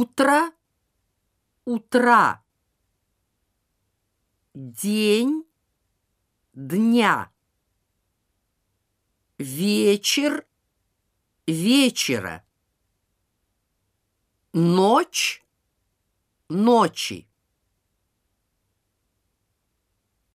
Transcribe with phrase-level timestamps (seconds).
[0.00, 0.50] утро,
[1.66, 2.42] утра,
[4.54, 5.44] день,
[6.54, 7.30] дня,
[9.36, 10.46] вечер,
[11.46, 12.46] вечера,
[14.54, 15.44] ночь,
[16.48, 17.28] ночи.